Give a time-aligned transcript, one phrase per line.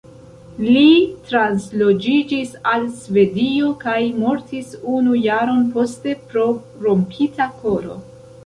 [0.67, 0.85] Li
[1.31, 6.47] transloĝiĝis al Svedio kaj mortis unu jaron poste pro
[6.89, 8.05] "rompita koro".